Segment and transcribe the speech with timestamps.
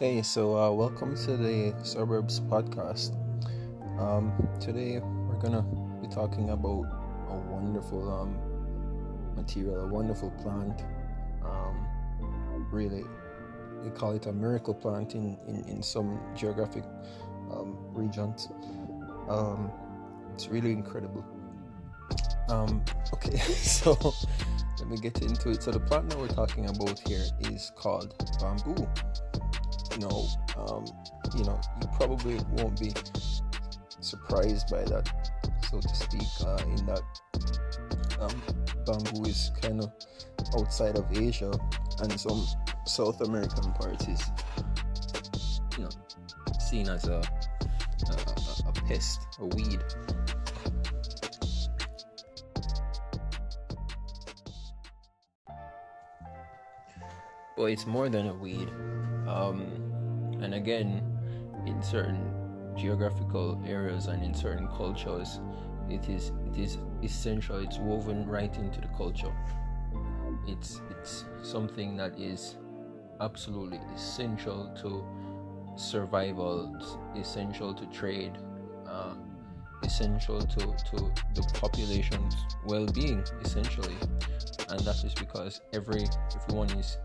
[0.00, 3.14] Hey, so uh, welcome to the Suburbs podcast.
[3.96, 5.62] Um, today we're gonna
[6.02, 6.86] be talking about
[7.28, 10.82] a wonderful um, material, a wonderful plant.
[11.44, 11.86] Um,
[12.72, 13.04] really,
[13.84, 16.82] they call it a miracle plant in, in, in some geographic
[17.52, 18.48] um, regions.
[19.28, 19.70] Um,
[20.32, 21.24] it's really incredible.
[22.48, 22.84] Um,
[23.14, 23.96] okay, so
[24.80, 25.62] let me get into it.
[25.62, 28.88] So the plant that we're talking about here is called bamboo.
[30.00, 30.26] Know,
[30.56, 30.84] um,
[31.36, 32.92] you know, you probably won't be
[34.00, 35.08] surprised by that,
[35.70, 36.28] so to speak.
[36.44, 37.02] Uh, in that
[38.20, 38.42] um,
[38.84, 39.92] bamboo is kind of
[40.58, 41.52] outside of Asia
[42.00, 42.44] and some
[42.86, 44.30] South American parts is,
[45.78, 45.90] you know,
[46.58, 47.22] seen as a
[48.10, 49.80] a, a, a pest, a weed.
[57.56, 58.68] But it's more than a weed.
[59.26, 59.83] Um,
[60.44, 61.02] and again,
[61.66, 62.32] in certain
[62.76, 65.40] geographical areas and in certain cultures,
[65.88, 67.58] it is it is essential.
[67.58, 69.32] It's woven right into the culture.
[70.46, 72.56] It's it's something that is
[73.20, 75.04] absolutely essential to
[75.76, 76.76] survival,
[77.16, 78.36] essential to trade,
[78.86, 79.14] uh,
[79.82, 82.36] essential to, to the population's
[82.66, 83.96] well-being, essentially,
[84.68, 86.04] and that is because every
[86.36, 86.98] everyone is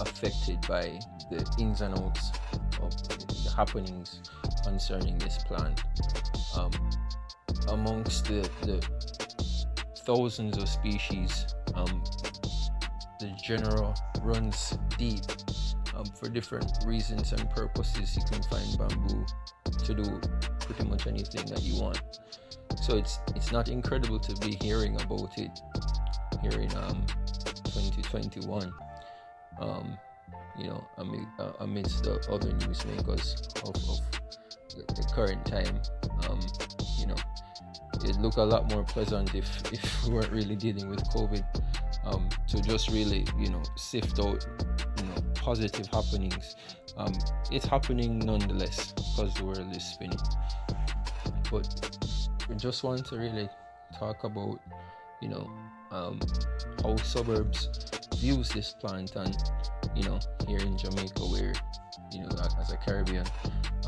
[0.00, 0.98] affected by
[1.30, 2.30] the ins and outs
[2.80, 4.20] of the happenings
[4.64, 5.82] concerning this plant.
[6.56, 6.70] Um,
[7.68, 8.86] amongst the, the
[10.04, 12.04] thousands of species, um,
[13.20, 15.24] the genera runs deep.
[15.96, 19.24] Um, for different reasons and purposes, you can find bamboo
[19.84, 20.20] to do
[20.60, 22.00] pretty much anything that you want.
[22.82, 25.58] So it's it's not incredible to be hearing about it
[26.42, 27.06] here in um,
[27.64, 28.70] 2021
[29.60, 29.98] um,
[30.58, 30.84] you know,
[31.38, 35.80] uh, amidst the other newsmakers of, of the, the, current time.
[36.28, 36.40] Um,
[36.98, 37.16] you know,
[38.04, 41.44] it'd look a lot more pleasant if, if we weren't really dealing with COVID.
[42.04, 44.46] Um, to just really, you know, sift out,
[44.98, 46.54] you know, positive happenings.
[46.96, 47.12] Um,
[47.50, 50.18] it's happening nonetheless because the world is spinning.
[51.50, 51.98] But
[52.48, 53.48] we just want to really
[53.98, 54.60] talk about,
[55.20, 55.50] you know,
[55.90, 56.20] um,
[56.82, 57.68] how suburbs
[58.16, 59.36] views this plant and
[59.96, 61.52] you know here in Jamaica where
[62.12, 62.28] you know
[62.60, 63.26] as a Caribbean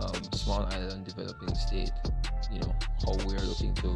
[0.00, 1.92] um, small island developing state
[2.50, 2.74] you know
[3.04, 3.94] how we're looking to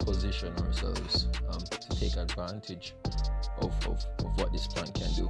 [0.00, 2.94] position ourselves um, to take advantage
[3.58, 5.28] of, of, of what this plant can do.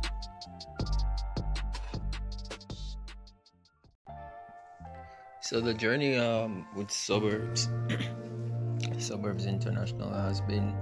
[5.40, 7.70] So the journey um, with suburbs,
[8.98, 10.74] suburbs international has been,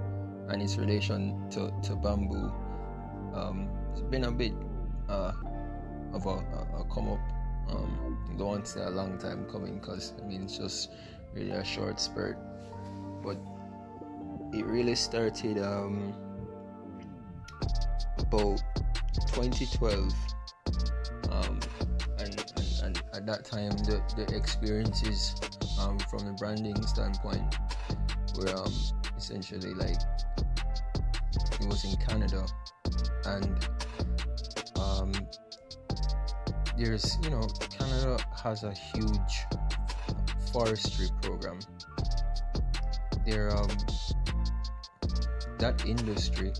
[0.49, 2.51] and its relation to, to bamboo
[3.35, 4.53] um, it's been a bit
[5.09, 5.31] uh,
[6.13, 7.19] of a, a, come up.
[7.69, 10.91] Um, don't want to say a long time coming because I mean it's just
[11.33, 12.37] really a short spurt,
[13.23, 13.37] but
[14.53, 16.13] it really started um,
[18.19, 18.61] about
[19.33, 20.13] 2012.
[21.31, 21.59] Um,
[22.19, 25.35] and, and, and, at that time, the, the experiences
[25.79, 27.57] um, from the branding standpoint
[28.37, 28.73] were um,
[29.17, 29.97] essentially like
[31.59, 32.45] it was in Canada
[33.25, 33.67] and
[36.77, 37.47] there's you know
[37.77, 39.45] Canada has a huge
[40.51, 41.59] forestry program.
[43.25, 43.69] There um
[45.59, 46.51] that industry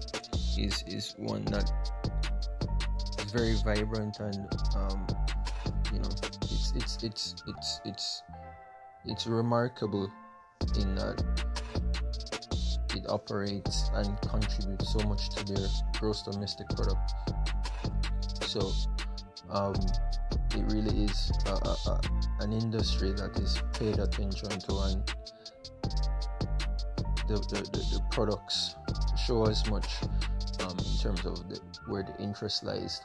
[0.58, 1.72] is is one that
[3.20, 5.06] is very vibrant and um,
[5.92, 6.10] you know
[6.42, 8.24] it's it's it's it's it's
[9.06, 10.12] it's remarkable
[10.80, 11.24] in that
[12.96, 15.68] it operates and contributes so much to their
[16.00, 17.14] gross domestic product.
[18.44, 18.72] So,
[19.50, 19.76] um,
[20.56, 22.02] it really is a, a, a,
[22.40, 25.14] an industry that is paid attention to, and
[27.28, 28.76] the, the, the, the products
[29.26, 29.88] show as much
[30.62, 33.02] um, in terms of the, where the interest lies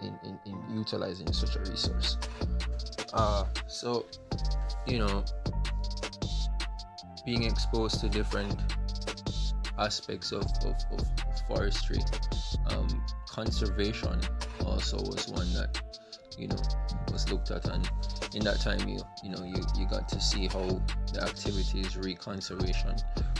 [0.00, 2.18] in, in, in utilizing such a resource.
[3.12, 4.04] Uh, so,
[4.86, 5.24] you know,
[7.24, 8.54] being exposed to different
[9.78, 11.06] aspects of, of, of
[11.48, 11.98] forestry.
[12.68, 13.04] Um,
[13.34, 14.20] conservation
[14.66, 15.80] also was one that
[16.38, 16.56] you know
[17.12, 17.88] was looked at, and
[18.34, 20.66] in that time, you you know you, you got to see how
[21.12, 22.96] the activities re-conservation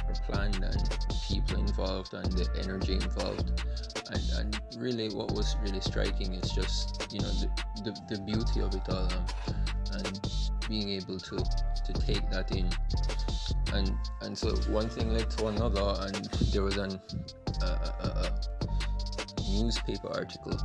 [0.06, 3.62] were planned and people involved and the energy involved,
[4.10, 7.48] and and really what was really striking is just you know the
[7.84, 9.26] the, the beauty of it all, um,
[9.92, 10.28] and
[10.68, 12.70] being able to to take that in.
[13.72, 17.00] And and so one thing led to another, and there was an
[17.62, 20.56] uh, a, a newspaper article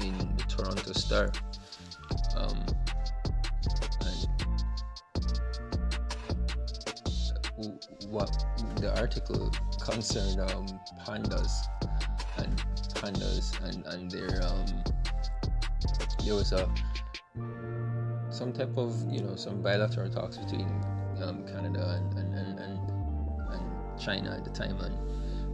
[0.00, 1.32] in the Toronto Star.
[2.36, 2.64] Um,
[7.60, 8.44] and what
[8.76, 9.50] the article
[9.80, 10.66] concerned um,
[11.04, 11.66] pandas
[12.38, 12.56] and
[12.94, 14.64] pandas and and their um,
[16.24, 16.68] there was a
[18.30, 20.68] some type of you know some bilateral talks between
[21.22, 22.90] um, Canada and and, and and,
[23.52, 24.94] and China at the time and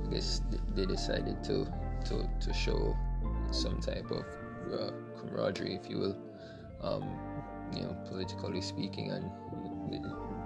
[0.06, 0.42] I guess
[0.74, 1.66] they decided to
[2.06, 2.96] to to show
[3.54, 4.24] some type of
[4.72, 6.16] uh, camaraderie, if you will,
[6.82, 7.04] um,
[7.74, 9.30] you know, politically speaking, and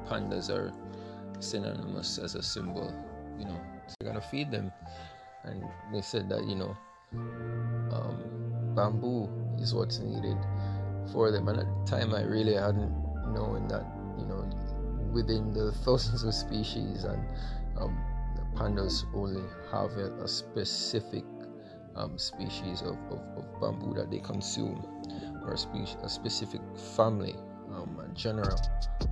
[0.08, 0.72] pandas are
[1.40, 2.92] synonymous as a symbol,
[3.38, 4.70] you know, so you're gonna feed them,
[5.44, 6.76] and they said that you know,
[7.92, 9.28] um, bamboo
[9.58, 10.36] is what's needed
[11.12, 12.92] for them, and at the time I really hadn't
[13.32, 13.84] known that
[14.18, 14.48] you know,
[15.12, 17.24] within the thousands of species and
[17.78, 17.96] um,
[18.54, 21.24] pandas only have a, a specific
[21.98, 24.84] um, species of, of, of, bamboo that they consume,
[25.44, 26.60] or a, species, a specific
[26.96, 27.34] family,
[27.72, 28.56] um, a genera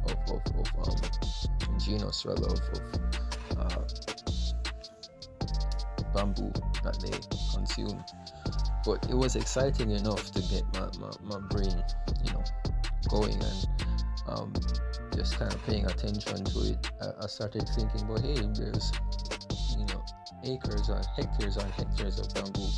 [0.06, 3.84] of, of, of um, genus rather of, of uh,
[6.14, 6.52] bamboo
[6.82, 7.10] that they
[7.54, 8.02] consume.
[8.84, 11.82] But it was exciting enough to get my, my, my brain,
[12.24, 12.44] you know,
[13.08, 13.68] going and
[14.28, 14.52] um,
[15.14, 16.90] just kind of paying attention to it.
[17.00, 18.92] I, I started thinking, well, hey, there's
[20.46, 22.68] acres and hectares and hectares of bamboo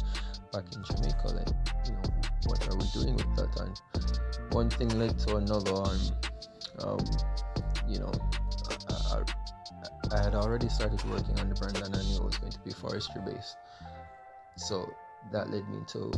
[0.53, 1.29] back in Jamaica.
[1.29, 1.49] Like,
[1.87, 2.03] you know,
[2.47, 3.61] what are we doing with that?
[3.61, 6.12] And one thing led to another, and
[6.82, 7.05] um,
[7.88, 8.12] you know,
[8.91, 12.38] I, I, I, had already started working on the brand, and I knew it was
[12.38, 13.56] going to be forestry based.
[14.56, 14.88] So
[15.32, 16.11] that led me to,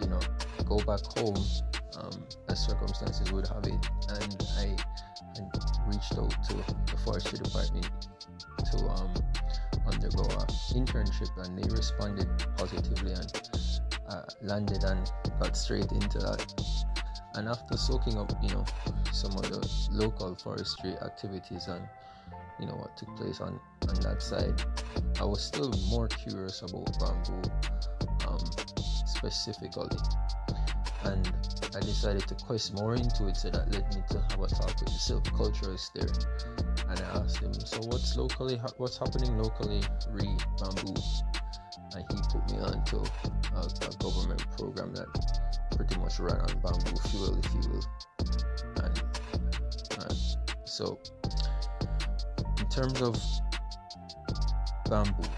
[0.00, 0.20] you know,
[0.66, 1.36] go back home
[1.98, 4.76] um, as circumstances would have it, and I,
[5.36, 7.90] I reached out to the forestry department
[8.72, 9.14] to um,
[9.92, 13.50] undergo an internship and they responded positively and
[14.08, 15.10] uh, landed and
[15.40, 16.44] got straight into that.
[17.34, 18.64] And after soaking up you know
[19.12, 21.86] some of the local forestry activities and
[22.58, 23.58] you know what took place on
[23.88, 24.62] on that side
[25.20, 27.50] i was still more curious about bamboo
[28.28, 28.38] um,
[29.06, 29.96] specifically.
[31.04, 31.32] And
[31.74, 34.66] i decided to quest more into it so that led me to have a talk
[34.66, 38.60] with the silviculturist there and I asked him, "So what's locally?
[38.76, 39.82] What's happening locally?
[40.10, 40.94] Re bamboo?"
[41.94, 42.98] And he put me onto
[43.54, 45.08] a, a government program that
[45.76, 47.84] pretty much ran on bamboo fuel, if you will.
[48.84, 49.02] And,
[50.00, 50.16] and
[50.64, 50.98] so,
[52.58, 53.16] in terms of
[54.88, 55.28] bamboo,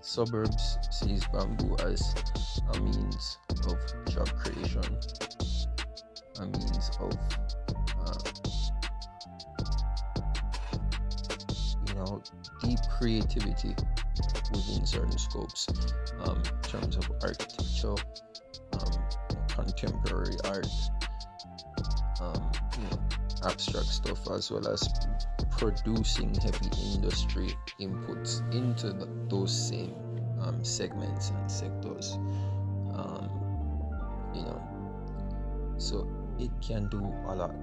[0.00, 2.14] suburbs sees bamboo as
[2.74, 3.78] a means of
[4.12, 4.98] job creation,
[6.38, 7.12] a means of
[8.00, 8.51] uh,
[12.62, 13.74] deep creativity
[14.52, 15.66] within certain scopes
[16.24, 17.94] um, in terms of architecture,
[18.72, 18.92] um,
[19.48, 20.66] contemporary art,
[22.20, 22.98] um, you know,
[23.44, 24.88] abstract stuff, as well as
[25.50, 29.94] producing heavy industry inputs into the, those same
[30.40, 32.18] um, segments and sectors.
[32.94, 33.30] Um,
[34.34, 34.62] you know,
[35.78, 36.08] so
[36.38, 37.54] it can do a lot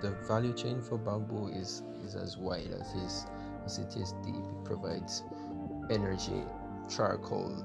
[0.00, 3.26] the value chain for bamboo is, is as wide as, is,
[3.64, 4.34] as it is deep.
[4.36, 5.22] It provides
[5.90, 6.42] energy,
[6.88, 7.64] charcoal,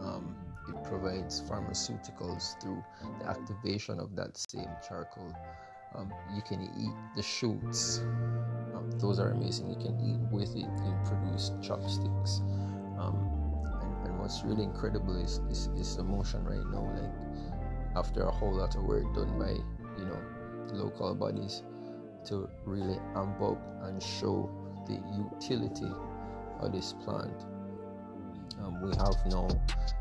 [0.00, 0.34] um,
[0.68, 2.82] it provides pharmaceuticals through
[3.20, 5.32] the activation of that same charcoal.
[5.94, 8.02] Um, you can eat the shoots,
[8.76, 9.70] um, those are amazing.
[9.70, 12.42] You can eat with it and produce chopsticks.
[12.98, 13.16] Um,
[13.82, 16.84] and, and, what's really incredible is, is, is the motion right now.
[16.94, 20.18] Like after a whole lot of work done by you know
[20.72, 21.62] local bodies,
[22.26, 24.50] to really amp up and show
[24.86, 25.90] the utility
[26.60, 27.46] of this plant.
[28.62, 29.48] Um, we have no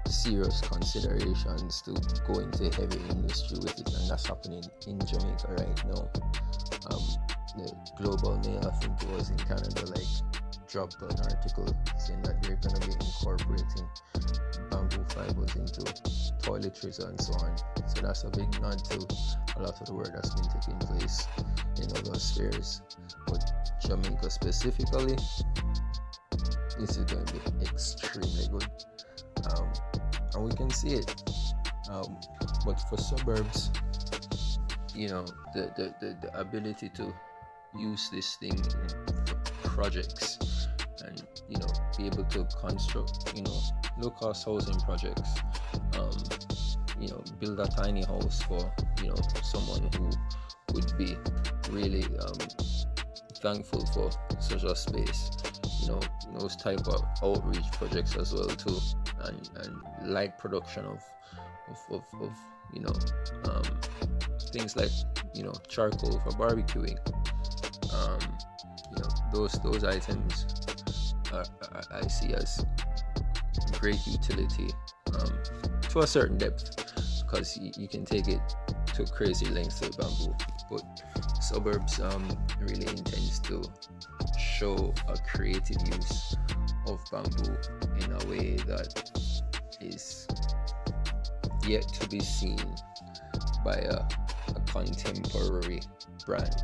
[0.08, 1.91] serious considerations to
[2.25, 6.10] go into heavy industry with it, and that's happening in Jamaica right now.
[6.89, 7.03] Um,
[7.58, 11.68] the Global Mail, I think it was in Canada, like dropped an article
[11.98, 13.88] saying that they're going to be incorporating
[14.70, 15.82] bamboo fibers into
[16.42, 17.58] toiletries and so on.
[17.88, 19.08] So that's a big nod to
[19.58, 21.28] a lot of the work that's been taking place
[21.78, 22.82] in other spheres.
[23.28, 23.44] But
[23.82, 25.16] Jamaica specifically,
[26.80, 28.68] this is going to be extremely good.
[29.52, 29.72] Um,
[30.34, 31.22] and we can see it.
[31.90, 32.18] Um,
[32.66, 33.72] but for suburbs,
[34.96, 37.14] you know, the, the, the, the ability to
[37.78, 40.40] use this thing for projects
[41.50, 43.62] you know be able to construct you know
[44.00, 45.42] low cost housing projects
[45.98, 46.12] um,
[47.00, 50.10] you know build a tiny house for you know someone who
[50.74, 51.16] would be
[51.70, 52.38] really um,
[53.42, 54.10] thankful for
[54.40, 55.32] such a space
[55.82, 56.00] you know
[56.40, 58.78] those type of outreach projects as well too
[59.25, 61.04] and and light production of
[61.70, 62.36] of, of, of
[62.74, 62.94] you know
[63.46, 63.64] um,
[64.52, 64.92] things like
[65.34, 66.98] you know charcoal for barbecuing
[67.94, 68.20] um,
[68.92, 70.65] you know those those items
[71.36, 71.46] are,
[71.92, 72.65] I see as
[73.80, 74.70] great utility
[75.20, 75.39] um,
[75.89, 76.94] to a certain depth
[77.25, 78.42] because you, you, can take it
[78.94, 80.36] to crazy lengths with bamboo.
[80.70, 80.84] But
[81.42, 82.27] suburbs um,
[82.60, 83.62] really intends to
[84.39, 86.36] show a creative use
[86.88, 87.58] of bamboo
[88.00, 89.12] in a way that
[89.82, 90.27] is
[91.68, 92.60] yet to be seen
[93.63, 94.08] by a,
[94.56, 95.82] a contemporary
[96.25, 96.63] brand